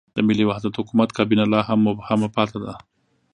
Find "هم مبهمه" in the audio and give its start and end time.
1.67-2.29